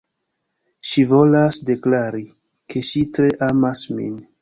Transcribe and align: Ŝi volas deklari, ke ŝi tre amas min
Ŝi 0.91 1.03
volas 1.11 1.61
deklari, 1.71 2.25
ke 2.71 2.85
ŝi 2.91 3.07
tre 3.19 3.33
amas 3.53 3.89
min 3.97 4.23